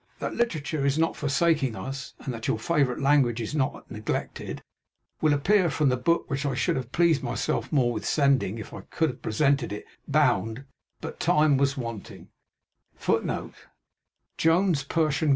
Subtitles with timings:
[0.17, 4.63] That literature is not totally forsaking us, and that your favourite language is not neglected,
[5.21, 8.73] will appear from the book, which I should have pleased myself more with sending, if
[8.73, 10.65] I could have presented it bound:
[11.01, 12.29] but time was wanting.